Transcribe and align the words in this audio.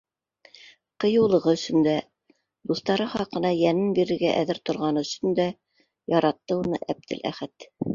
Ҡыйыулығы 1.03 1.53
өсөн 1.57 1.85
дә, 1.89 1.93
дуҫтары 2.73 3.07
хаҡына 3.13 3.53
йәнен 3.63 3.95
бирергә 4.01 4.35
әҙер 4.43 4.65
торғаны 4.71 5.09
өсөн 5.09 5.41
дә 5.45 5.51
яратты 6.19 6.63
уны 6.65 6.87
Әптеләхәт. 6.99 7.75